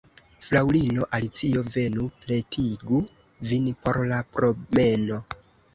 Fraŭlino 0.45 1.05
Alicio, 1.17 1.63
venu, 1.77 2.07
pretigu 2.23 3.05
vin 3.53 3.73
por 3.85 4.05
la 4.15 4.25
promeno. 4.35 5.27